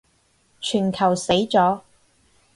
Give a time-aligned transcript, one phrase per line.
[0.59, 1.81] 全球死咗